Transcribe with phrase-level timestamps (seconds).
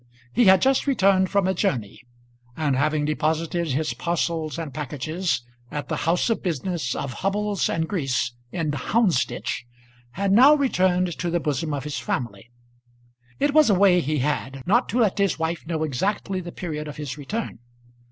[0.33, 2.01] He had just returned from a journey,
[2.57, 7.87] and having deposited his parcels and packages at the house of business of Hubbles and
[7.87, 9.63] Grease in Houndsditch,
[10.13, 12.49] had now returned to the bosom of his family.
[13.39, 16.87] It was a way he had, not to let his wife know exactly the period
[16.87, 17.59] of his return.